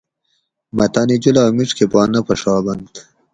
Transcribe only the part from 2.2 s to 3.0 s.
پھڛابنت